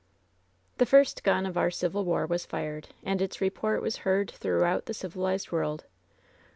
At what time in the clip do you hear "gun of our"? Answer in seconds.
1.23-1.69